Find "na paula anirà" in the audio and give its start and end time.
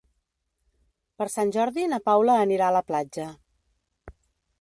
1.91-2.71